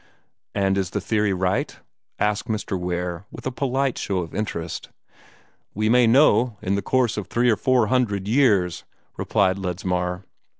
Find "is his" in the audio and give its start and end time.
0.79-1.05